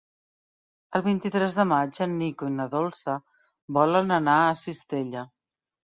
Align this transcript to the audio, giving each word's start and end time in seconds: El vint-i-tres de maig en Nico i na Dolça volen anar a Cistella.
El 0.99 1.01
vint-i-tres 1.07 1.57
de 1.57 1.65
maig 1.73 2.01
en 2.07 2.17
Nico 2.21 2.49
i 2.53 2.55
na 2.55 2.67
Dolça 2.73 3.19
volen 3.79 4.15
anar 4.21 4.39
a 4.49 4.57
Cistella. 4.63 5.29